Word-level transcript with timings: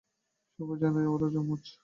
সবাই 0.59 0.77
জানে 0.81 1.01
ওরা 1.07 1.27
জমজ। 1.33 1.63